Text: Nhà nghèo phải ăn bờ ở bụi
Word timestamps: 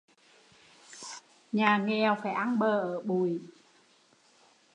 Nhà 1.53 1.71
nghèo 1.77 2.15
phải 2.23 2.33
ăn 2.33 2.59
bờ 2.59 2.79
ở 2.81 3.01
bụi 3.05 3.39